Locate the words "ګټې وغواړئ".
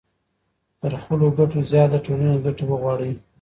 2.45-3.11